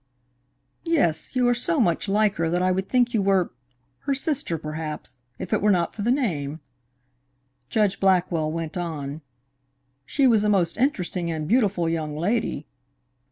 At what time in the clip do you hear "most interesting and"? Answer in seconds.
10.49-11.47